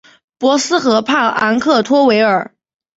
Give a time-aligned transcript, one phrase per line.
[0.39, 2.55] 博斯河畔昂克托维尔。